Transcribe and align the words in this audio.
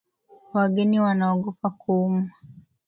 Wageni 0.53 0.99
wanaogopa 0.99 1.69
kuumwa. 1.71 2.29